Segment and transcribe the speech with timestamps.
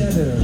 [0.00, 0.39] 해야 되는